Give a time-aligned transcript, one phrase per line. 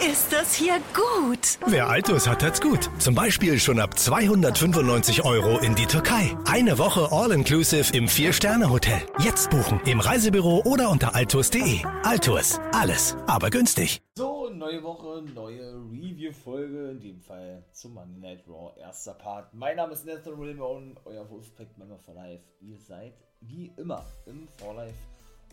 [0.00, 1.58] ist das hier gut.
[1.66, 2.90] Wer Altus hat, hat's gut.
[2.98, 6.36] Zum Beispiel schon ab 295 Euro in die Türkei.
[6.46, 9.02] Eine Woche All-Inclusive im Vier-Sterne-Hotel.
[9.18, 11.84] Jetzt buchen im Reisebüro oder unter altus.de.
[12.02, 14.00] Altus, alles, aber günstig.
[14.16, 19.52] So, neue Woche, neue Review-Folge, in dem Fall zum Monday Night Raw, erster Part.
[19.52, 22.44] Mein Name ist Nathan Wilbon, euer Wolfpack-Member for Life.
[22.60, 24.94] Ihr seid wie immer im For Life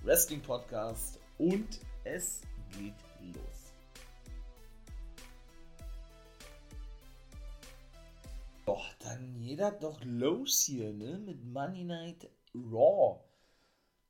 [0.03, 2.41] Wrestling Podcast und es
[2.77, 2.93] geht
[3.33, 3.66] los.
[8.67, 11.17] Doch, dann jeder doch los hier, ne?
[11.19, 13.21] Mit Money Night Raw.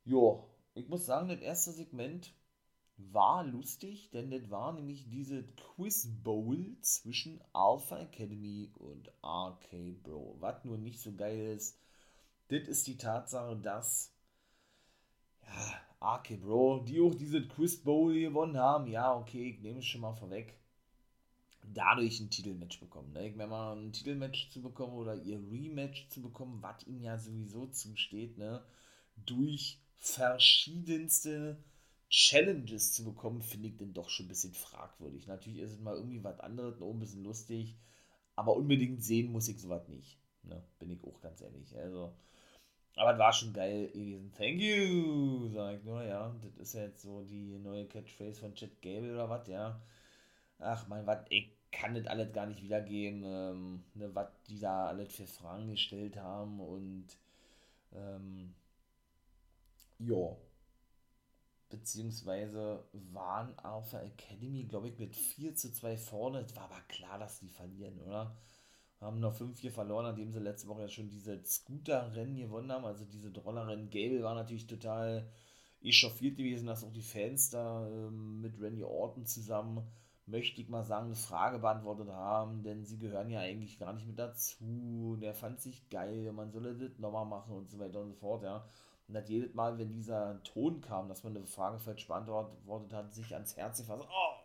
[0.04, 2.34] Jo, ich muss sagen, das erste Segment
[2.96, 10.38] war lustig, denn das war nämlich diese Quiz Bowl zwischen Alpha Academy und RK Bro.
[10.40, 11.78] Was nur nicht so geil ist,
[12.48, 14.12] das ist die Tatsache, dass
[15.46, 19.86] ja, RK Bro, die auch diese Quiz Bowl gewonnen haben, ja, okay, ich nehme es
[19.86, 20.57] schon mal vorweg,
[21.74, 23.12] dadurch ein Titelmatch bekommen.
[23.12, 23.32] Ne?
[23.36, 27.66] Meine mal, ein Titelmatch zu bekommen oder ihr Rematch zu bekommen, was ihnen ja sowieso
[27.66, 28.62] zusteht, ne?
[29.26, 31.62] durch verschiedenste
[32.08, 35.26] Challenges zu bekommen, finde ich dann doch schon ein bisschen fragwürdig.
[35.26, 37.76] Natürlich ist es mal irgendwie was anderes, noch ein bisschen lustig,
[38.34, 40.18] aber unbedingt sehen muss ich sowas nicht.
[40.42, 40.62] Ne?
[40.78, 41.76] Bin ich auch ganz ehrlich.
[41.76, 42.14] Also,
[42.96, 44.32] aber es war schon geil gewesen.
[44.36, 46.34] Thank you, sag ich nur, ja.
[46.42, 49.80] Das ist ja jetzt so die neue Catchphrase von Chad Gable oder was, ja.
[50.58, 54.88] Ach mein, was, ich kann das alles gar nicht wiedergeben, ähm, ne, was die da
[54.88, 57.06] alles für Fragen gestellt haben und
[57.94, 58.54] ähm,
[59.98, 60.36] ja.
[61.70, 66.40] Beziehungsweise waren Alpha Academy, glaube ich, mit 4 zu 2 vorne.
[66.40, 68.34] Es war aber klar, dass die verlieren, oder?
[69.00, 73.04] haben noch 5-4 verloren, nachdem sie letzte Woche ja schon diese Scooter-Rennen gewonnen haben, also
[73.04, 73.90] diese Droller-Rennen.
[73.90, 75.30] Gable war natürlich total
[75.80, 79.86] echauffiert gewesen, dass auch die Fans da ähm, mit Randy Orton zusammen,
[80.28, 84.06] möchte ich mal sagen, eine Frage beantwortet haben, denn sie gehören ja eigentlich gar nicht
[84.06, 85.12] mit dazu.
[85.14, 88.14] Und er fand sich geil, man solle das nochmal machen und so weiter und so
[88.14, 88.64] fort, ja.
[89.08, 93.14] Und hat jedes Mal, wenn dieser Ton kam, dass man eine Frage falsch beantwortet hat,
[93.14, 94.06] sich ans Herz gefasst.
[94.06, 94.38] Oh,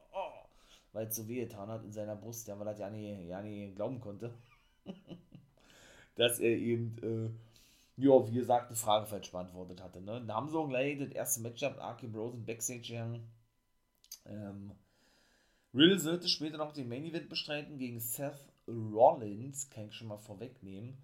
[0.93, 3.75] weil es so wehgetan hat in seiner Brust, ja, weil er ja nicht, ja nicht
[3.75, 4.33] glauben konnte,
[6.15, 10.01] dass er eben, äh, ja, wie gesagt, eine Frage falsch beantwortet hatte.
[10.01, 10.23] Ne?
[10.25, 13.19] Da haben sie auch gleich das erste Match gehabt, Arky Bros und Backstage.
[14.25, 14.71] Ähm,
[15.73, 20.17] Riddle sollte später noch den Main Event bestreiten gegen Seth Rollins, kann ich schon mal
[20.17, 20.97] vorwegnehmen.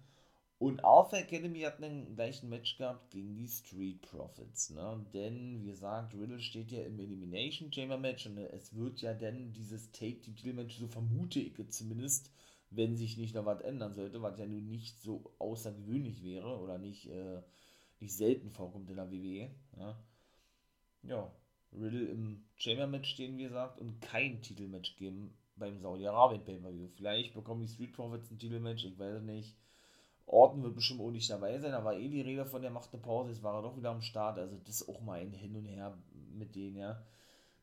[0.58, 5.04] Und Alpha Academy hat einen gleichen Match gehabt gegen die Street Profits, ne?
[5.14, 9.52] Denn, wie gesagt, Riddle steht ja im Elimination Chamber Match und es wird ja dann
[9.54, 12.30] dieses Take Team Titel Match, so vermute ich zumindest,
[12.70, 16.78] wenn sich nicht noch was ändern sollte, was ja nun nicht so außergewöhnlich wäre oder
[16.78, 17.42] nicht, äh,
[17.98, 19.98] nicht selten vorkommt in der WWE, ja.
[21.02, 21.32] Ja,
[21.72, 26.88] Riddle im Chamber Match stehen, wie gesagt, und kein Titelmatch geben beim Saudi-Arabien Pay-Per-View.
[26.96, 29.56] Vielleicht bekommen die Street Profits ein Titelmatch, ich weiß es nicht
[30.30, 33.02] Orton wird bestimmt auch nicht dabei sein, war eh die Rede von, der macht eine
[33.02, 35.56] Pause, jetzt war er doch wieder am Start, also das ist auch mal ein Hin
[35.56, 35.98] und Her
[36.32, 37.02] mit denen, ja.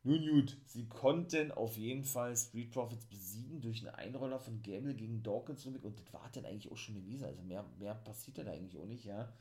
[0.04, 4.96] Nun gut, sie konnten auf jeden Fall Street Profits besiegen durch einen Einroller von Gamble
[4.96, 8.52] gegen Dawkins und das war dann eigentlich auch schon gewesen, also mehr, mehr passierte da
[8.52, 9.32] eigentlich auch nicht, ja.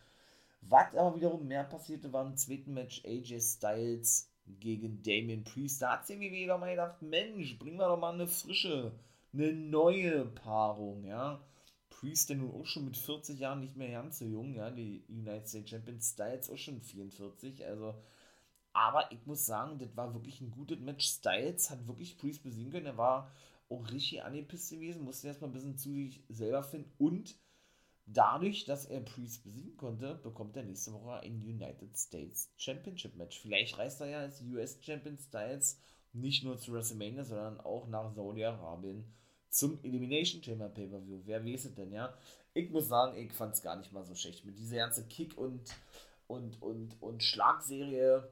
[0.61, 5.83] Was aber wiederum mehr passierte, war im zweiten Match AJ Styles gegen Damien Priest.
[5.83, 8.93] Da hat sie mir wieder mal gedacht, Mensch, bringen wir doch mal eine frische,
[9.33, 11.41] eine neue Paarung, ja
[12.01, 15.05] Priest, der nun auch schon mit 40 Jahren nicht mehr ganz so jung, ja, die
[15.09, 17.95] United States Champion Styles auch schon 44, also,
[18.73, 21.07] aber ich muss sagen, das war wirklich ein gutes Match.
[21.07, 23.33] Styles hat wirklich Priest besiegen können, er war
[23.71, 27.35] auch richtig angepisst gewesen, musste erstmal ein bisschen zu sich selber finden und
[28.07, 33.41] dadurch, dass er Priest besiegen konnte, bekommt er nächste Woche ein United States Championship Match.
[33.41, 35.81] Vielleicht reist er ja als US Champion Styles
[36.13, 39.05] nicht nur zu WrestleMania, sondern auch nach Saudi-Arabien
[39.51, 41.23] zum Elimination Chamber Pay-Per-View.
[41.25, 42.17] Wer weiß es denn, ja?
[42.55, 44.45] Ich muss sagen, ich fand es gar nicht mal so schlecht.
[44.45, 45.75] Mit dieser ganzen Kick- und,
[46.27, 48.31] und, und, und Schlagserie,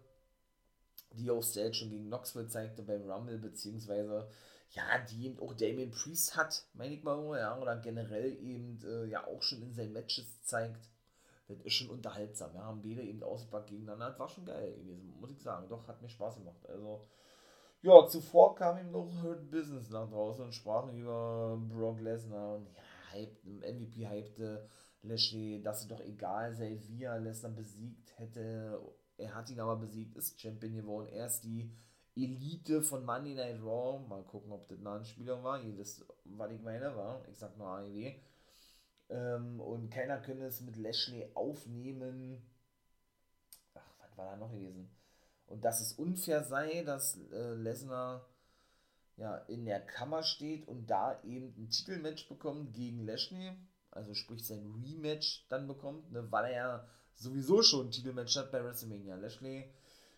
[1.17, 4.29] die auch Stage schon gegen Knoxville zeigte beim Rumble, beziehungsweise,
[4.71, 9.07] ja, die eben auch Damien Priest hat, meine ich mal, ja, oder generell eben, äh,
[9.07, 10.91] ja, auch schon in seinen Matches zeigt.
[11.47, 15.15] Das ist schon unterhaltsam, ja, haben beide eben ausgepackt gegeneinander, das war schon geil gewesen,
[15.21, 15.69] muss ich sagen.
[15.69, 16.67] Doch, hat mir Spaß gemacht.
[16.69, 17.03] Also,
[17.83, 22.67] ja, zuvor kam ihm noch Hurt Business nach draußen und sprachen über Brock Lesnar und
[22.75, 24.69] ja, hype, MVP hypte
[25.03, 28.81] Lashley, dass es doch egal sei, wie er Lesnar besiegt hätte.
[29.17, 31.09] Er hat ihn aber besiegt, ist Champion geworden.
[31.13, 31.71] Er ist die
[32.17, 34.07] Elite von Monday Night Raw.
[34.09, 35.63] Mal gucken, ob das eine Anspielung war.
[35.63, 37.27] Ihr wisst, was ich meine, war.
[37.31, 38.13] Ich sag nur AEW.
[39.11, 42.43] Ähm, und keiner könnte es mit Lashley aufnehmen.
[43.75, 44.91] Ach, was war da noch gewesen?
[45.47, 48.27] und dass es unfair sei, dass äh, Lesnar
[49.17, 53.53] ja, in der Kammer steht und da eben ein Titelmatch bekommt gegen Lashley,
[53.91, 58.53] also sprich sein Rematch dann bekommt, ne, weil er ja sowieso schon ein Titelmatch hat
[58.53, 59.17] bei WrestleMania.
[59.17, 59.69] Lashley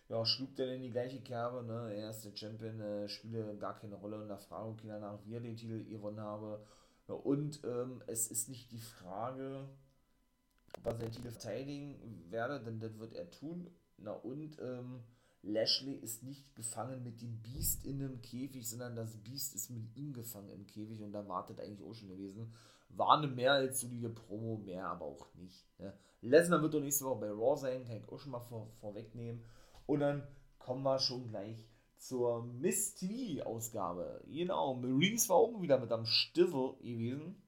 [0.09, 1.93] ja, schlug dann in die gleiche Kerbe, ne?
[1.93, 5.33] er ist der Champion, äh, spiele gar keine Rolle und da frage ich danach, wie
[5.33, 6.65] er den Titel gewonnen habe.
[7.07, 9.67] Ja, und ähm, es ist nicht die Frage,
[10.77, 13.69] ob er seinen Titel verteidigen werde, denn das wird er tun.
[13.97, 15.03] Na und ähm,
[15.41, 19.95] Lashley ist nicht gefangen mit dem Beast in einem Käfig, sondern das Beast ist mit
[19.95, 22.53] ihm gefangen im Käfig und da wartet eigentlich auch schon gewesen.
[22.89, 25.65] War eine mehr als solide Promo, mehr aber auch nicht.
[25.79, 25.93] Ne?
[26.21, 29.43] Lesnar wird doch nächste Woche bei Raw sein, kann ich auch schon mal vor, vorwegnehmen.
[29.85, 31.67] Und dann kommen wir schon gleich
[31.97, 34.23] zur Miss TV-Ausgabe.
[34.27, 37.41] Genau, Maurice war auch wieder mit am Stiffel gewesen.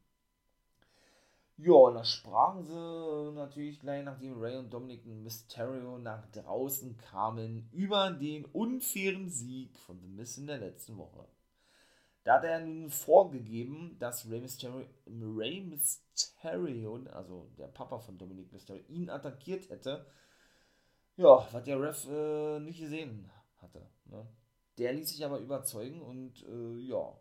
[1.57, 7.68] Ja, und da sprachen sie natürlich gleich, nachdem Ray und Dominic Mysterio nach draußen kamen,
[7.74, 11.27] über den unfairen Sieg von The Miss in der letzten Woche.
[12.24, 18.51] Da hat er nun vorgegeben, dass Ray Mysterio, Ray Mysterio, also der Papa von Dominic
[18.51, 20.06] Mysterio, ihn attackiert hätte.
[21.16, 23.89] Ja, was der Ref äh, nicht gesehen hatte.
[24.06, 24.27] Ne?
[24.77, 27.18] Der ließ sich aber überzeugen und äh, ja,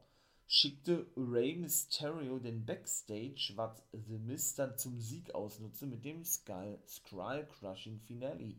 [0.46, 6.78] schickte Ray Mysterio den Backstage, was The Miz dann zum Sieg ausnutzte mit dem Skull,
[6.86, 8.56] Skull Crushing Finale.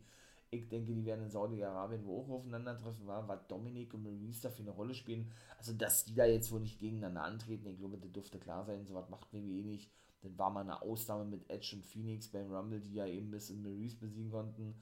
[0.51, 4.49] Ich denke, die werden in Saudi-Arabien, wo auch aufeinandertreffen war, was Dominik und Maurice da
[4.49, 5.31] für eine Rolle spielen.
[5.59, 8.85] Also, dass die da jetzt wohl nicht gegeneinander antreten, ich glaube, das dürfte klar sein.
[8.85, 9.91] So was macht WWE nicht.
[10.21, 13.51] Dann war mal eine Ausnahme mit Edge und Phoenix beim Rumble, die ja eben Miss
[13.51, 14.75] und Maurice besiegen konnten.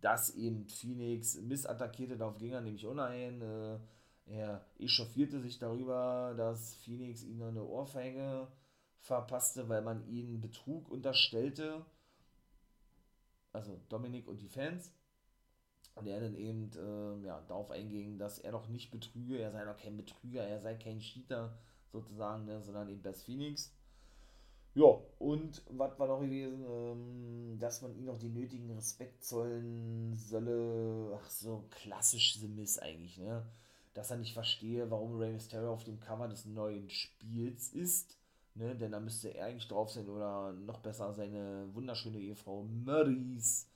[0.00, 3.42] Dass eben Phoenix Miss attackierte, darauf ging er nämlich unein.
[3.42, 3.78] Äh,
[4.26, 8.48] er echauffierte sich darüber, dass Phoenix ihm eine Ohrfeige
[9.00, 11.84] verpasste, weil man ihn Betrug unterstellte.
[13.52, 14.92] Also Dominik und die Fans.
[16.00, 19.64] Und er dann eben äh, ja, darauf einging, dass er doch nicht betrüge, er sei
[19.64, 21.58] doch kein Betrüger, er sei kein Cheater
[21.92, 23.74] sozusagen, ne, sondern eben Best Phoenix.
[24.74, 30.14] Ja, und was war noch gewesen, ähm, dass man ihm noch den nötigen Respekt zollen
[30.16, 31.18] solle.
[31.20, 33.44] Ach so, klassisch The Miss eigentlich, ne?
[33.94, 38.16] dass er nicht verstehe, warum Rey Mysterio auf dem Cover des neuen Spiels ist.
[38.54, 43.66] Ne, denn da müsste er eigentlich drauf sein oder noch besser seine wunderschöne Ehefrau Maurice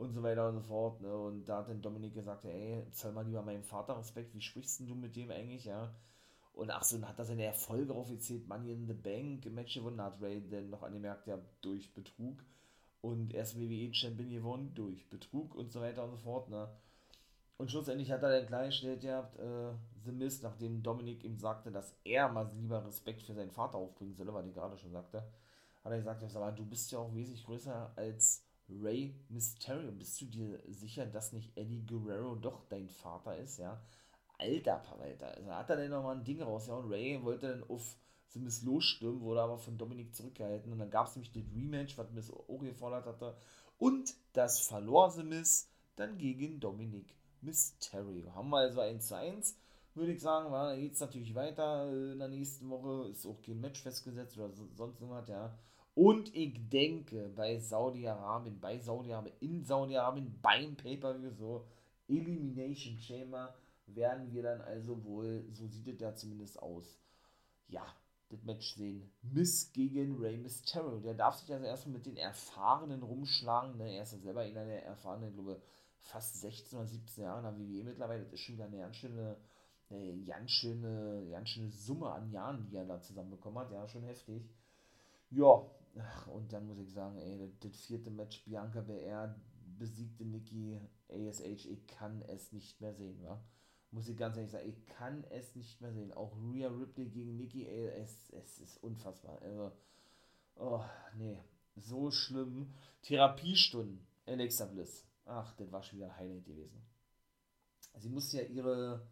[0.00, 1.00] und so weiter und so fort.
[1.00, 1.14] Ne?
[1.14, 4.80] Und da hat dann Dominik gesagt, ey, zoll mal lieber meinem Vater Respekt, wie sprichst
[4.80, 5.94] du mit dem eigentlich, ja?
[6.54, 10.00] Und ach so, dann hat er seine Erfolge aufgezählt, Money in the Bank, Match gewonnen,
[10.00, 12.42] hat Ray dann noch angemerkt, ja, durch Betrug.
[13.02, 16.68] Und erst WWE-Champion gewonnen, durch Betrug und so weiter und so fort, ne?
[17.56, 19.72] Und schlussendlich hat er dann klargestellt gehabt, äh,
[20.04, 24.14] The Miz, nachdem Dominik ihm sagte, dass er mal lieber Respekt für seinen Vater aufbringen
[24.14, 25.22] solle, weil ich gerade schon sagte,
[25.84, 28.49] hat er gesagt, aber du bist ja auch wesentlich größer als
[28.82, 29.92] Ray Mysterio.
[29.92, 33.80] Bist du dir sicher, dass nicht Eddie Guerrero doch dein Vater ist, ja?
[34.38, 35.36] Alter Verwalter.
[35.36, 37.96] Also hat er dann nochmal ein Ding raus, ja, und Ray wollte dann auf
[38.34, 40.72] Miz losstürmen, wurde aber von Dominik zurückgehalten.
[40.72, 43.36] Und dann gab es nämlich das Rematch, was Miz auch gefordert hatte.
[43.78, 48.34] Und das verlor The Miz dann gegen Dominik Mysterio.
[48.34, 49.56] Haben wir also 1 zu 1,
[49.94, 50.52] würde ich sagen.
[50.52, 53.08] War, geht es natürlich weiter in der nächsten Woche.
[53.08, 55.58] Ist auch kein Match festgesetzt oder so, sonst irgendwas, ja.
[56.00, 61.66] Und ich denke, bei Saudi-Arabien, bei Saudi-Arabien, in Saudi-Arabien, beim Pay-Per-View, so
[62.08, 63.54] Elimination Chamber,
[63.84, 66.98] werden wir dann also wohl, so sieht es ja zumindest aus,
[67.68, 67.84] ja,
[68.30, 69.12] das Match sehen.
[69.20, 71.00] Miss gegen Rey Mysterio.
[71.00, 73.76] Der darf sich also erstmal mit den Erfahrenen rumschlagen.
[73.76, 73.96] Ne?
[73.96, 75.60] Er ist ja selber einer der Erfahrenen, ich glaube,
[75.98, 78.24] fast 16 oder 17 Jahre in der WWE mittlerweile.
[78.24, 79.36] Das ist schon wieder eine ganz schöne,
[79.90, 83.70] eine ganz schöne, ganz schöne Summe an Jahren, die er da zusammenbekommen hat.
[83.70, 84.48] Ja, schon heftig.
[85.30, 85.62] Ja,
[85.98, 89.34] Ach, und dann muss ich sagen, ey, das, vierte Match Bianca BR
[89.78, 91.66] besiegte Nikki ASH.
[91.66, 93.42] Ich kann es nicht mehr sehen, wa?
[93.90, 96.12] Muss ich ganz ehrlich sagen, ich kann es nicht mehr sehen.
[96.12, 99.42] Auch Rhea Ripley gegen Nikki, ey, es, es ist unfassbar.
[99.42, 99.72] Also,
[100.56, 100.84] oh,
[101.16, 101.42] nee,
[101.74, 102.72] so schlimm.
[103.02, 106.82] Therapiestunden, Alexa Bliss Ach, das war schon wieder ein Highlight gewesen.
[107.98, 109.06] Sie musste ja ihre,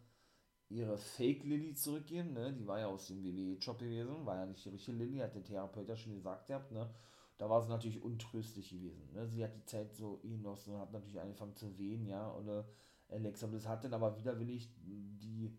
[0.69, 2.53] ihre Fake-Lilly zurückgeben, ne?
[2.53, 5.43] Die war ja aus dem WWE-Job gewesen, war ja nicht die richtige Lilly, hat der
[5.43, 6.89] Therapeut ja schon gesagt gehabt, ne?
[7.37, 9.13] Da war sie natürlich untröstlich gewesen.
[9.13, 9.25] Ne?
[9.27, 12.31] Sie hat die Zeit so genossen und hat natürlich angefangen zu wehen, ja.
[12.35, 12.67] Oder
[13.07, 15.57] Alexa Bliss hat dann aber widerwillig die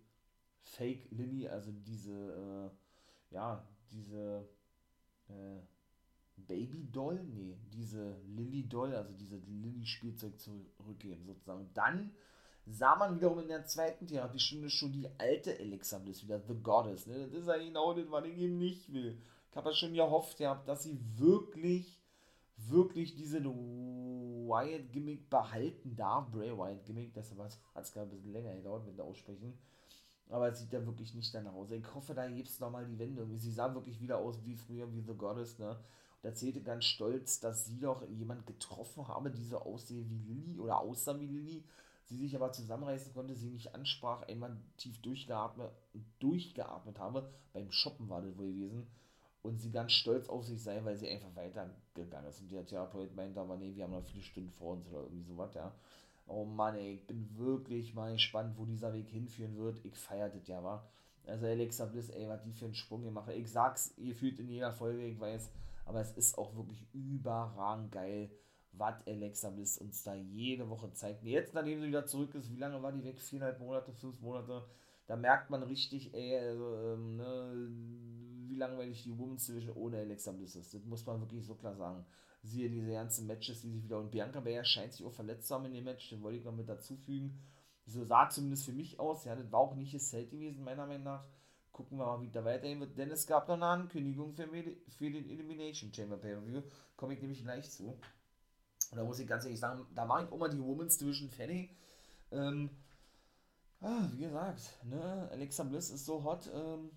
[0.62, 2.12] Fake Lilly, also diese,
[3.30, 4.48] äh, ja, diese,
[5.28, 5.60] äh,
[6.46, 11.60] Baby Doll, nee, diese Lilly Doll, also diese Lilly Spielzeug zurückgeben sozusagen.
[11.60, 12.12] Und dann
[12.70, 17.06] sah man wiederum in der zweiten Therapiestunde schon die alte Alexa Bliss wieder, The Goddess.
[17.06, 17.28] Ne?
[17.28, 19.18] Das ist ja genau das, was ich eben nicht will.
[19.50, 21.98] Ich habe ja schon gehofft, ja, dass sie wirklich,
[22.56, 26.30] wirklich diese Wyatt-Gimmick behalten darf.
[26.30, 27.40] Bray Wyatt-Gimmick, deshalb
[27.74, 29.58] hat es gerade ein bisschen länger gedauert mit der Aussprechen.
[30.28, 31.72] Aber es sieht ja wirklich nicht danach aus.
[31.72, 33.26] Ich hoffe, da gibt es nochmal die Wende.
[33.36, 35.76] Sie sah wirklich wieder aus wie früher, wie The Goddess, ne?
[36.22, 40.60] Und erzählte ganz stolz, dass sie doch jemand getroffen habe, die so aussehe wie Lilly
[40.60, 41.64] oder aussah wie Lilly.
[42.10, 45.70] Sie sich aber zusammenreißen konnte, sie nicht ansprach, einmal tief durchgeatmet,
[46.18, 47.30] durchgeatmet habe.
[47.52, 48.88] Beim Shoppen war das wohl gewesen.
[49.42, 52.40] Und sie ganz stolz auf sich sei, weil sie einfach weitergegangen ist.
[52.40, 55.22] Und der Therapeut meinte aber, nee, wir haben noch viele Stunden vor uns oder irgendwie
[55.22, 55.72] sowas, ja.
[56.26, 59.84] Oh Mann, ey, ich bin wirklich mal gespannt, wo dieser Weg hinführen wird.
[59.84, 60.84] Ich feiere das ja, wa?
[61.28, 64.48] Also Alexa Bliss, ey, was die für einen Sprung gemacht Ich sag's, ihr fühlt in
[64.48, 65.48] jeder Folge, ich weiß,
[65.84, 68.30] aber es ist auch wirklich überragend geil,
[68.72, 71.22] was Alexa Bliss uns da jede Woche zeigt.
[71.24, 73.20] Jetzt, nachdem sie wieder zurück ist, wie lange war die weg?
[73.20, 74.64] Viereinhalb Monate, fünf Monate.
[75.06, 77.68] Da merkt man richtig, ey, also, ähm, ne,
[78.48, 80.72] wie langweilig die Women's Division ohne Alexa Bliss ist.
[80.74, 82.04] Das muss man wirklich so klar sagen.
[82.42, 83.98] Siehe diese ganzen Matches, die sich wieder.
[83.98, 86.44] Und Bianca Belair scheint sich auch verletzt zu haben in dem Match, den wollte ich
[86.44, 87.38] noch mit dazufügen.
[87.86, 89.24] So sah zumindest für mich aus.
[89.24, 91.24] Ja, das war auch nicht das Zelt gewesen, meiner Meinung nach.
[91.72, 92.96] Gucken wir mal, wie da weitergehen wird.
[92.96, 96.62] Denn es gab noch eine Ankündigung für, für den Elimination Chamber Pay-Per-View.
[96.96, 97.98] Komme ich nämlich gleich zu.
[98.90, 101.30] Und da muss ich ganz ehrlich sagen, da mache ich auch mal die Women's Division
[101.30, 101.76] fertig.
[102.32, 102.70] Ähm,
[103.80, 106.90] ah, wie gesagt, ne, Alexa Bliss ist so hot, ähm,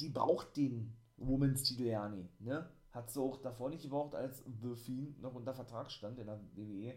[0.00, 2.68] die braucht den Women's Titel ja nicht, ne?
[2.90, 6.40] Hat sie auch davor nicht gebraucht, als The Fiend noch unter Vertrag stand in der
[6.54, 6.94] WWE.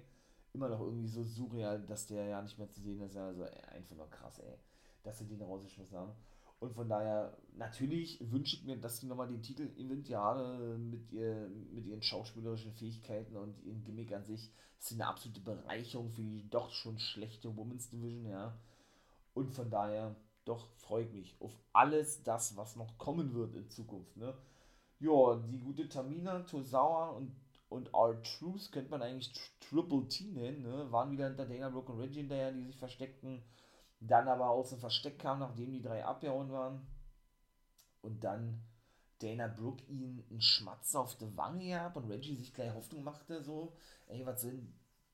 [0.53, 3.15] Immer noch irgendwie so surreal, dass der ja nicht mehr zu sehen ist.
[3.17, 4.57] Also einfach nur krass, ey.
[5.01, 6.11] Dass sie den rausgeschmissen haben.
[6.59, 11.49] Und von daher, natürlich wünsche ich mir, dass die nochmal den Titel Inventiare mit, ihr,
[11.71, 14.51] mit ihren schauspielerischen Fähigkeiten und ihren Gimmick an sich.
[14.79, 18.57] Ist eine absolute Bereicherung für die doch schon schlechte Women's Division, ja.
[19.33, 23.69] Und von daher, doch freue ich mich auf alles das, was noch kommen wird in
[23.69, 24.35] Zukunft, ne
[24.99, 27.35] ja, die gute Tamina, Tosawa und,
[27.69, 30.91] und R-Truth könnte man eigentlich Triple T nennen, ne?
[30.91, 33.43] Waren wieder hinter Dana Brooke und Reggie hinterher, die sich versteckten.
[33.99, 36.85] Dann aber aus dem Versteck kamen, nachdem die drei abgehauen waren.
[38.01, 38.61] Und dann
[39.19, 43.41] Dana Brooke ihn einen Schmatz auf die Wange gab und Reggie sich gleich Hoffnung machte,
[43.41, 43.73] so,
[44.07, 44.61] ey, was soll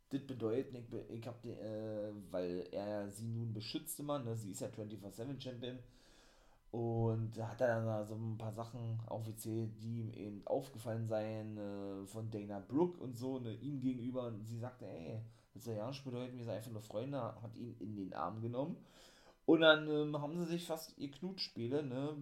[0.10, 0.76] das bedeuten?
[0.76, 4.36] Ich, ich hab äh, weil er sie nun beschützte, man, ne?
[4.36, 5.80] Sie ist ja 24-7 Champion
[6.74, 11.56] und da hat er dann so ein paar Sachen aufgezählt, die ihm eben aufgefallen seien
[11.56, 14.26] äh, von Dana Brooke und so, ne, ihm gegenüber.
[14.26, 15.22] Und sie sagte, ey,
[15.56, 18.78] nicht bedeuten, wir sind einfach nur Freunde, hat ihn in den Arm genommen.
[19.46, 22.16] Und dann ähm, haben sie sich fast ihr Knutspiele, ne,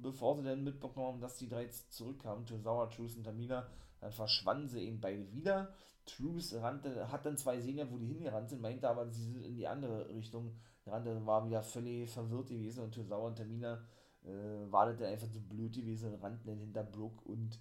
[0.00, 3.66] bevor sie dann mitbekommen haben, dass die drei zurückkamen, Tozawa, Truth und Tamina,
[4.00, 5.74] dann verschwanden sie eben beide wieder.
[6.06, 9.56] Truth rannte, hat dann zwei Senior, wo die hingerannt sind, meinte aber, sie sind in
[9.56, 10.52] die andere Richtung
[10.86, 13.80] Rande war wieder völlig verwirrt gewesen und Tosawa und Tamina
[14.24, 17.58] äh, wartete einfach so blöd gewesen und rannten dann hinter Brooke und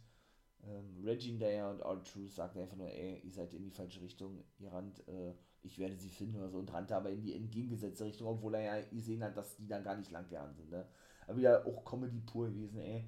[0.68, 4.44] ähm, Regine Dare und R-Truth sagte einfach nur, ey, ihr seid in die falsche Richtung,
[4.60, 8.06] ihr rannt, äh, ich werde sie finden oder so und rannte aber in die entgegengesetzte
[8.06, 10.88] Richtung, obwohl er ja gesehen hat, dass die dann gar nicht lang gerannt sind, ne?
[11.28, 13.06] Aber wieder auch Comedy pur gewesen, ey.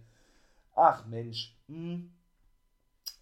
[0.76, 2.12] Ach Mensch, hm.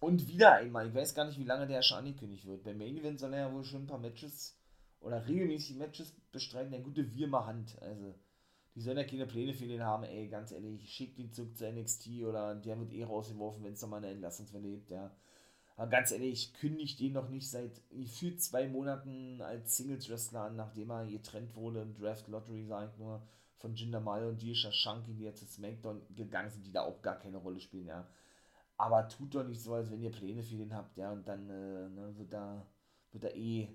[0.00, 2.64] Und wieder einmal, ich weiß gar nicht, wie lange der schon angekündigt wird.
[2.64, 4.58] Beim Main Event soll er ja wohl schon ein paar Matches
[5.00, 7.80] oder regelmäßig Matches bestreiten, der gute Wirma Hand.
[7.80, 8.14] Also,
[8.74, 11.70] die sollen ja keine Pläne für den haben, ey, ganz ehrlich, schickt ihn zurück zu
[11.70, 15.10] NXT oder der wird eh rausgeworfen, wenn es nochmal eine Entlassungswelle gibt, ja.
[15.76, 20.56] Aber ganz ehrlich, ich kündige den noch nicht seit gefühlt zwei Monaten als Singles-Wrestler an,
[20.56, 23.22] nachdem er getrennt wurde im Draft Lottery, sag ich nur,
[23.56, 27.00] von Jinder Mahal und Disha Shanky, die jetzt zu SmackDown gegangen sind, die da auch
[27.02, 28.06] gar keine Rolle spielen, ja.
[28.76, 31.48] Aber tut doch nicht so, als wenn ihr Pläne für den habt, ja, und dann
[31.50, 32.66] äh, ne, wird da
[33.12, 33.68] wird da eh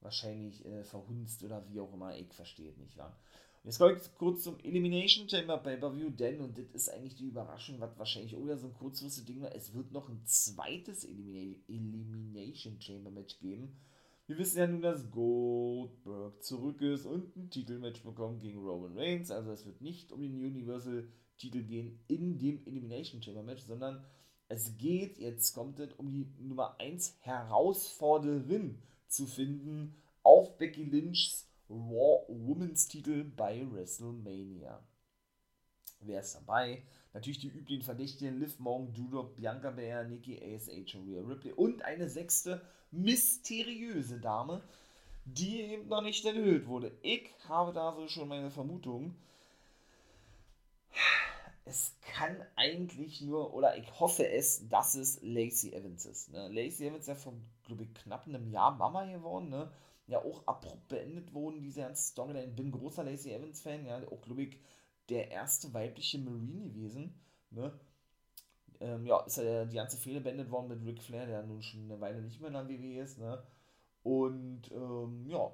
[0.00, 3.16] wahrscheinlich äh, verhunzt oder wie auch immer, ich verstehe es nicht, ja.
[3.64, 7.80] Jetzt komme ich kurz zum Elimination Chamber Pay-Per-View, denn, und das ist eigentlich die Überraschung,
[7.80, 12.78] was wahrscheinlich auch so ein kurzfristiges Ding war, es wird noch ein zweites Elimina Elimination
[12.78, 13.74] Chamber Match geben.
[14.26, 19.30] Wir wissen ja nun, dass Goldberg zurück ist und ein Titelmatch bekommt gegen Roman Reigns,
[19.30, 24.04] also es wird nicht um den Universal Titel gehen in dem Elimination Chamber Match, sondern
[24.48, 31.48] es geht, jetzt kommt es, um die Nummer 1 Herausforderin zu finden auf Becky Lynchs
[31.70, 34.82] Raw Women's Titel bei WrestleMania.
[36.00, 36.82] Wer ist dabei?
[37.12, 41.82] Natürlich die üblichen Verdächtigen: Liv Morgan, Dudok, Bianca Belair, Nikki ASH und Rhea Ripley und
[41.82, 44.62] eine sechste mysteriöse Dame,
[45.24, 46.92] die eben noch nicht enthüllt wurde.
[47.02, 49.14] Ich habe da so schon meine Vermutung.
[51.64, 56.30] Es kann eigentlich nur, oder ich hoffe es, dass es Lacey Evans ist.
[56.30, 56.48] Ne?
[56.48, 57.32] Lacey Evans ist ja vor,
[57.64, 59.48] glaube ich, knapp einem Jahr Mama geworden.
[59.48, 59.72] Ne?
[60.06, 62.52] Ja, auch abrupt beendet wurden diese ganze Storyline.
[62.52, 63.86] Bin großer Lacey Evans-Fan.
[63.86, 64.06] Ja?
[64.08, 64.60] Auch, glaube ich,
[65.08, 67.14] der erste weibliche Marine gewesen.
[67.50, 67.72] Ne?
[68.80, 71.84] Ähm, ja, ist ja die ganze Fehler beendet worden mit Ric Flair, der nun schon
[71.84, 73.18] eine Weile nicht mehr in der WWE ist.
[73.18, 73.42] Ne?
[74.02, 75.50] Und ähm, ja,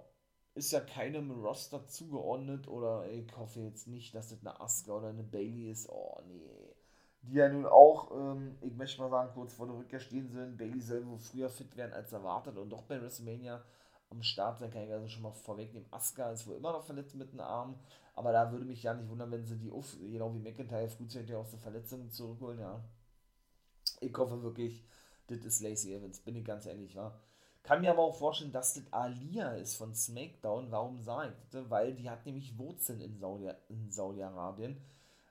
[0.54, 5.08] ist ja keinem Roster zugeordnet oder ich hoffe jetzt nicht, dass das eine Asuka oder
[5.08, 5.88] eine Bailey ist.
[5.88, 6.74] Oh nee.
[7.22, 10.56] Die ja nun auch, ähm, ich möchte mal sagen, kurz vor der Rückkehr stehen sind.
[10.56, 13.62] Bailey soll wohl früher fit werden als erwartet und doch bei WrestleMania
[14.10, 15.88] am Start sein, kann ich also schon mal vorwegnehmen.
[15.90, 17.78] Asuka ist wohl immer noch verletzt mit dem Arm,
[18.14, 21.34] aber da würde mich ja nicht wundern, wenn sie die, auf, genau wie McIntyre, frühzeitig
[21.34, 22.82] aus der Verletzung zurückholen, ja.
[24.00, 24.84] Ich hoffe wirklich,
[25.28, 27.18] das ist Lacey Evans, bin ich ganz ehrlich, wa.
[27.62, 30.70] Kann mir aber auch vorstellen, dass das Alia ist von SmackDown.
[30.70, 31.70] Warum sage ich?
[31.70, 33.18] Weil die hat nämlich Wurzeln in
[33.90, 33.90] Saudi-Arabien.
[33.90, 34.80] Saudi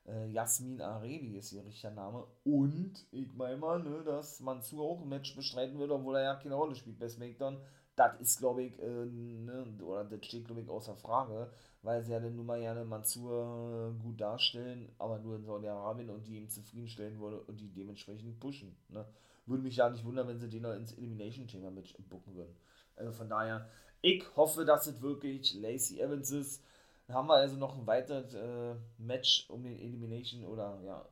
[0.10, 2.26] äh, Jasmin Arevi ist ihr richtiger Name.
[2.44, 6.24] Und ich meine mal, ne, dass man zu auch ein Match bestreiten würde, obwohl er
[6.24, 7.58] ja keine Rolle spielt bei SmackDown.
[8.00, 11.52] Das ist, glaube ich, äh, ne, oder das steht, glaube ich, außer Frage,
[11.82, 16.26] weil sie ja dann nun mal gerne Mansur gut darstellen, aber nur in Saudi-Arabien und
[16.26, 18.74] die ihm zufriedenstellen würde und die dementsprechend pushen.
[18.88, 19.06] Ne?
[19.46, 22.56] Würde mich ja nicht wundern, wenn sie den noch ins Elimination Chamber mit bucken würden.
[22.96, 23.68] Also von daher,
[24.02, 26.64] ich hoffe, dass es wirklich Lacey Evans ist.
[27.06, 31.06] Dann haben wir also noch ein weiteres äh, Match um den Elimination oder ja,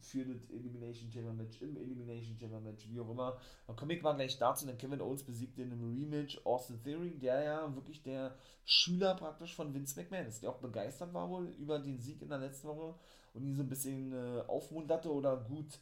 [0.00, 3.38] für das Elimination Chamber Match, im Elimination Chamber Match, wie auch immer.
[3.66, 7.18] Dann komme ich mal gleich dazu, denn Kevin Owens besiegte in einem Rematch Austin Theory,
[7.18, 11.48] der ja wirklich der Schüler praktisch von Vince McMahon ist, der auch begeistert war wohl
[11.58, 12.94] über den Sieg in der letzten Woche
[13.34, 15.78] und ihn so ein bisschen äh, aufmunterte oder gut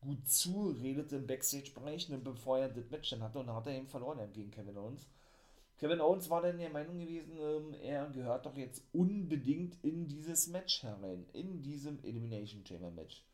[0.00, 3.74] gut zuredete im Backstage-Bereich, ne, bevor er das Match dann hatte und dann hat er
[3.74, 5.06] eben verloren gegen Kevin Owens.
[5.78, 10.48] Kevin Owens war dann der Meinung gewesen, ähm, er gehört doch jetzt unbedingt in dieses
[10.48, 13.24] Match herein, in diesem Elimination Chamber Match.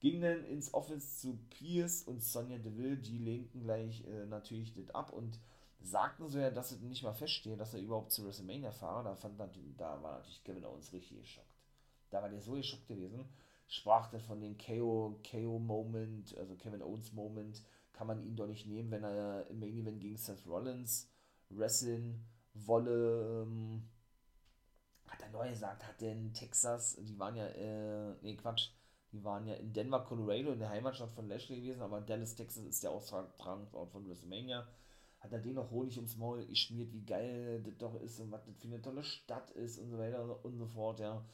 [0.00, 4.94] Ging dann ins Office zu Pierce und Sonja Deville, die lehnten gleich äh, natürlich das
[4.94, 5.38] ab und
[5.80, 9.04] sagten so ja, dass es nicht mal feststehe, dass er überhaupt zu WrestleMania fahre.
[9.04, 11.46] Da, fand, da war natürlich Kevin Owens richtig geschockt.
[12.10, 13.24] Da war der so geschockt gewesen
[13.68, 18.46] sprach dann von dem KO, KO Moment, also Kevin Owens Moment, kann man ihn doch
[18.46, 21.08] nicht nehmen, wenn er im Main Event gegen Seth Rollins
[21.50, 22.24] wrestlen
[22.54, 23.42] wolle.
[23.42, 23.82] Ähm,
[25.08, 28.70] hat er neu gesagt, hat denn Texas, die waren ja, äh, nee, Quatsch,
[29.14, 32.64] die waren ja in Denver, Colorado, in der Heimatstadt von Lashley gewesen, aber Dallas, Texas
[32.64, 34.66] ist der Austragungsort von WrestleMania.
[35.20, 38.44] Hat er den noch Honig ums Maul geschmiert, wie geil das doch ist und was
[38.44, 41.24] das für eine tolle Stadt ist und so weiter und so fort, ja.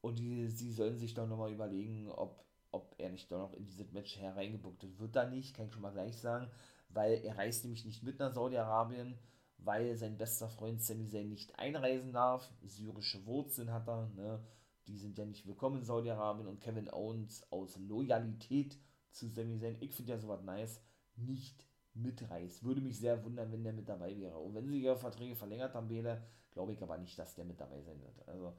[0.00, 3.64] Und die, sie sollen sich doch nochmal überlegen, ob, ob er nicht doch noch in
[3.64, 4.98] dieses Match hereingebuckt wird.
[4.98, 6.50] Wird da nicht, kann ich schon mal gleich sagen,
[6.88, 9.16] weil er reist nämlich nicht mit nach Saudi-Arabien,
[9.58, 12.50] weil sein bester Freund Sami Zayn nicht einreisen darf.
[12.64, 14.40] Syrische Wurzeln hat er, ne?
[14.88, 18.78] Die sind ja nicht willkommen in Saudi-Arabien und Kevin Owens aus Loyalität
[19.10, 20.80] zu Sami Zayn, ich finde ja sowas nice,
[21.14, 22.64] nicht mitreist.
[22.64, 24.38] Würde mich sehr wundern, wenn der mit dabei wäre.
[24.38, 26.22] Und wenn sie ihre Verträge verlängert haben, wäre,
[26.52, 28.26] glaube ich aber nicht, dass der mit dabei sein wird.
[28.26, 28.54] Also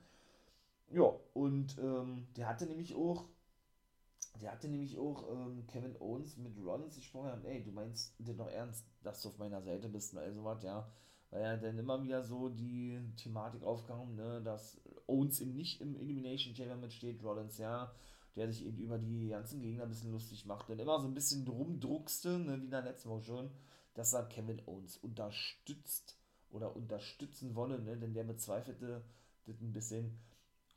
[0.92, 3.26] ja, und ähm, der hatte nämlich auch,
[4.40, 8.52] der hatte nämlich auch ähm, Kevin Owens mit Rollins gesprochen, ey, du meinst dir doch
[8.52, 10.88] ernst, dass du auf meiner Seite bist und all sowas, ja.
[11.32, 15.96] Weil ja dann immer wieder so die Thematik aufkam, ne, dass Owens eben nicht im
[15.96, 17.92] Elimination Chamber mitsteht, Rollins, ja,
[18.36, 21.14] der sich eben über die ganzen Gegner ein bisschen lustig macht und immer so ein
[21.14, 23.52] bisschen rumdruckste, ne, wie in der letzten Woche schon,
[23.94, 26.18] dass er Kevin Owens unterstützt
[26.52, 29.04] oder unterstützen wolle, ne, denn der bezweifelte
[29.46, 30.18] das ein bisschen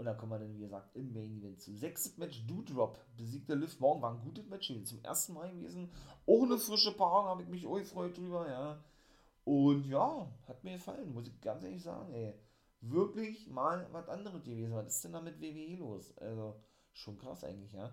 [0.02, 1.76] und dann kommen wir dann, wie gesagt, im Main Event zu.
[1.76, 4.02] Sechstes Match, Doudrop besiegte Liv Morgan.
[4.02, 5.88] War ein gutes Match Zum ersten Mal gewesen.
[6.26, 8.82] Ohne frische Paarung habe ich mich auch gefreut drüber, ja.
[9.44, 12.34] Und ja, hat mir gefallen, muss ich ganz ehrlich sagen, ey.
[12.80, 14.74] Wirklich mal was anderes gewesen.
[14.74, 16.16] Was ist denn da mit WWE los?
[16.18, 16.56] Also,
[16.92, 17.92] schon krass eigentlich, ja.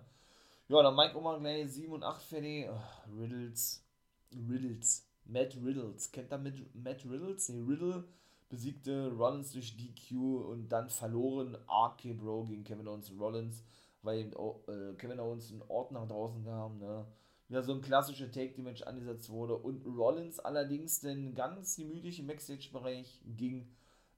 [0.68, 2.68] Ja, dann Mike Oman gleich 7 und 8 fertig.
[2.68, 3.84] Oh, Riddles.
[4.32, 5.06] Riddles.
[5.24, 6.10] Matt Riddles.
[6.10, 7.48] Kennt ihr mit Matt Riddles?
[7.48, 8.04] Nee, Riddle
[8.50, 10.12] besiegte Rollins durch DQ
[10.50, 13.64] und dann verloren RK Bro gegen Kevin Owens Rollins,
[14.02, 17.06] weil eben, äh, Kevin Owens einen Ort nach draußen kam, ne?
[17.50, 23.68] Wieder so ein klassischer Take-Match angesetzt wurde und Rollins allerdings den ganz gemütlichen Backstage-Bereich ging,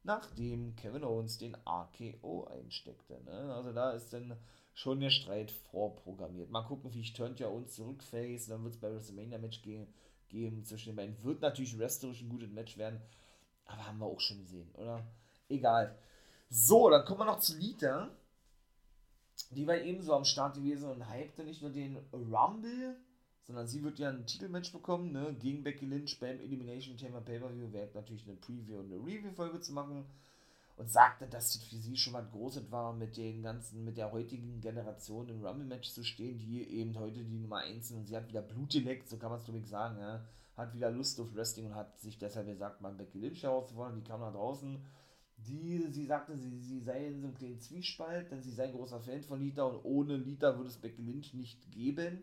[0.03, 3.23] nachdem Kevin Owens den RKO einsteckte.
[3.25, 3.55] Ne?
[3.55, 4.37] Also da ist dann
[4.75, 6.51] schon der Streit vorprogrammiert.
[6.51, 9.87] Mal gucken, wie ich Turnt ja uns zurückface, dann wird es bei WrestleMania Match ge
[10.29, 11.25] geben zwischen den beiden.
[11.25, 13.01] Wird natürlich wrestlerisch ein gutes Match werden,
[13.65, 15.07] aber haben wir auch schon gesehen, oder?
[15.49, 15.99] Egal.
[16.51, 18.11] So, dann kommen wir noch zu Lita.
[19.53, 22.99] Die war ebenso am Start gewesen und hypte nicht nur den Rumble,
[23.43, 27.73] sondern sie wird ja ein Titelmatch bekommen, ne, gegen Becky Lynch beim Elimination Chamber Pay-Per-View.
[27.73, 30.05] Wäre natürlich eine Preview und eine Review-Folge zu machen.
[30.79, 34.11] Und sagte, dass das für sie schon mal Großes war, mit den ganzen, mit der
[34.11, 37.99] heutigen Generation im Rumble-Match zu stehen, die eben heute die Nummer 1 sind.
[37.99, 40.25] Und sie hat wieder Blut geleckt, so kann man es glaube ich sagen, ja
[40.57, 43.95] hat wieder Lust auf Wrestling und hat sich deshalb gesagt, mal Becky Lynch herauszuholen.
[43.95, 44.81] Die kam nach draußen.
[45.39, 48.73] Die, sie sagte, sie, sie sei in so einem kleinen Zwiespalt, denn sie sei ein
[48.73, 52.23] großer Fan von Lita und ohne Lita würde es Becky Lynch nicht geben.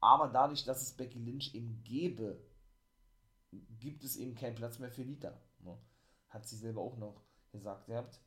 [0.00, 2.42] Aber dadurch, dass es Becky Lynch eben gäbe,
[3.78, 5.38] gibt es eben keinen Platz mehr für Lita.
[5.60, 5.76] Ne?
[6.28, 8.20] Hat sie selber auch noch gesagt habt.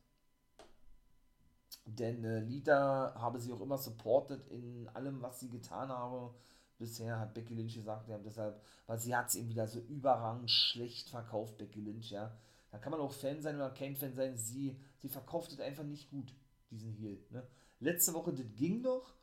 [1.86, 6.34] Denn äh, Lita habe sie auch immer supportet in allem, was sie getan habe.
[6.78, 10.50] Bisher hat Becky Lynch gesagt, ja, deshalb, weil sie hat es eben wieder so überragend
[10.50, 12.36] schlecht verkauft, Becky Lynch, ja.
[12.70, 15.84] Da kann man auch Fan sein oder kein Fan sein, sie, sie verkauft es einfach
[15.84, 16.34] nicht gut,
[16.70, 17.18] diesen Heal.
[17.30, 17.46] Ne?
[17.78, 19.14] Letzte Woche, das ging noch,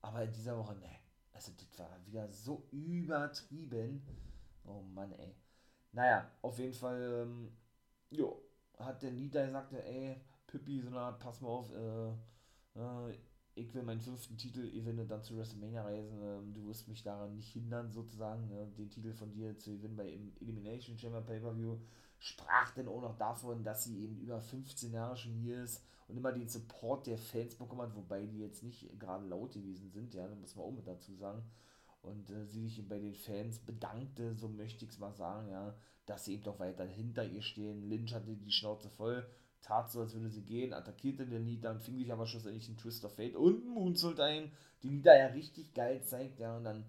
[0.00, 0.88] aber in dieser Woche, ne.
[1.36, 4.02] Also, das war wieder so übertrieben.
[4.64, 5.34] Oh Mann, ey.
[5.92, 7.52] Naja, auf jeden Fall, ähm,
[8.08, 8.42] jo,
[8.78, 12.08] hat der Lita gesagt, ey, Pippi, so eine Art, pass mal auf, äh,
[12.80, 13.18] äh,
[13.56, 17.34] ich will meinen fünften Titel, wenn dann zu WrestleMania reisen, ähm, du wirst mich daran
[17.34, 21.78] nicht hindern, sozusagen, ne, den Titel von dir zu gewinnen bei Elimination Chamber Pay-Per-View.
[22.18, 26.18] Sprach denn auch noch davon, dass sie eben über 15 Jahre schon hier ist und
[26.18, 30.12] immer den Support der Fans bekommen hat, wobei die jetzt nicht gerade laut gewesen sind,
[30.12, 31.42] ja, da muss man auch mit dazu sagen.
[32.02, 35.74] Und äh, sie sich bei den Fans bedankte, so möchte ich es mal sagen, ja,
[36.04, 37.88] dass sie eben doch weiter hinter ihr stehen.
[37.88, 39.26] Lynch hatte die Schnauze voll
[39.66, 42.76] tat so, als würde sie gehen, attackierte den Lied, dann fing sich aber schlussendlich ein
[42.76, 44.52] Twist of Fate und ein Moonsault ein,
[44.82, 46.84] die Lieder ja richtig geil zeigt, ja, und dann,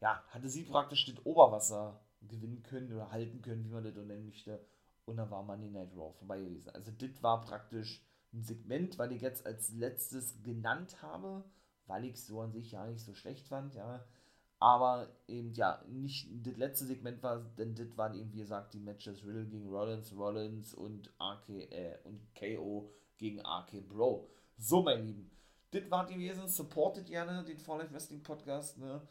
[0.00, 4.26] ja, hatte sie praktisch das Oberwasser gewinnen können oder halten können, wie man das nennen
[4.26, 4.60] möchte,
[5.04, 6.70] und dann war Money Night Raw vorbei gewesen.
[6.70, 11.44] Also, das war praktisch ein Segment, weil ich jetzt als letztes genannt habe,
[11.86, 14.04] weil ich es so an sich ja nicht so schlecht fand, ja,
[14.58, 18.80] aber eben, ja, nicht das letzte Segment war, denn das waren eben, wie gesagt, die
[18.80, 24.28] Matches Riddle gegen Rollins, Rollins und RK, äh, und KO gegen RK Bro.
[24.56, 25.30] So, mein Lieben.
[25.72, 26.48] Das war gewesen.
[26.48, 29.02] Supportet gerne den Fall Life Wrestling Podcast, ne?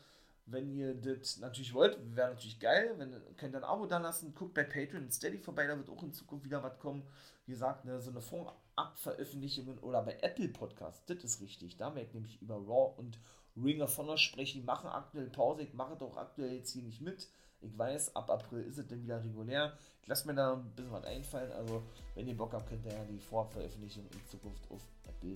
[0.47, 2.93] Wenn ihr das natürlich wollt, wäre natürlich geil.
[2.97, 4.33] Wenn, könnt ihr ein Abo da lassen.
[4.35, 7.03] Guckt bei Patreon und Steady vorbei, da wird auch in Zukunft wieder was kommen.
[7.45, 11.77] Wie gesagt, ne, so eine Vorab-Veröffentlichung oder bei Apple Podcast, das ist richtig.
[11.77, 13.19] Da werde ich nämlich über Raw und
[13.63, 17.01] Ring of Honor sprechen, die machen aktuell Pause, ich mache doch aktuell jetzt hier nicht
[17.01, 17.29] mit.
[17.61, 19.77] Ich weiß, ab April ist es dann wieder regulär.
[20.01, 21.51] Ich lasse mir da ein bisschen was einfallen.
[21.53, 21.81] Also,
[22.13, 25.33] wenn ihr Bock habt, könnt ihr ja die Vorveröffentlichung in Zukunft auf Apple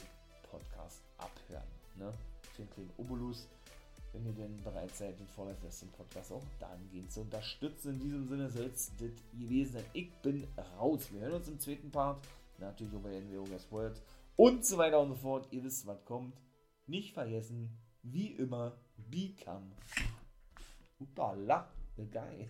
[0.50, 1.64] Podcast abhören.
[1.96, 2.14] Ne?
[2.54, 3.48] Für einen kleinen Obolus,
[4.14, 7.96] wenn ihr denn bereit seid, den Vorlife Wrestling Podcast auch dahingehend zu unterstützen.
[7.96, 9.86] In diesem Sinne soll es das gewesen sein.
[9.94, 11.12] Ich bin raus.
[11.12, 12.28] Wir hören uns im zweiten Part.
[12.60, 14.02] Natürlich auch bei NWO World
[14.36, 15.48] und so weiter und so fort.
[15.52, 16.36] Ihr wisst, was kommt.
[16.86, 18.74] Nicht vergessen, wie immer
[19.10, 19.72] Become.
[21.00, 21.68] Upala,
[22.12, 22.48] geil.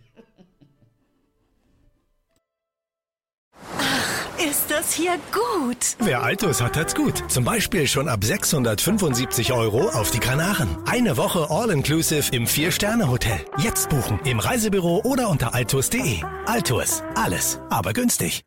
[3.77, 5.95] Ach, ist das hier gut.
[5.99, 7.23] Wer Altus hat, hat's gut.
[7.29, 10.77] Zum Beispiel schon ab 675 Euro auf die Kanaren.
[10.85, 13.39] Eine Woche All-Inclusive im Vier-Sterne-Hotel.
[13.57, 16.23] Jetzt buchen im Reisebüro oder unter altus.de.
[16.45, 18.43] Altus, alles, aber günstig.